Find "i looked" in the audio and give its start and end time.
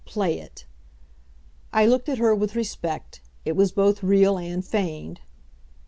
1.71-2.09